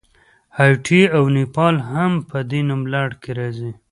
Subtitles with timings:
[0.57, 3.71] هایټي او نیپال هم په دې نوملړ کې راځي.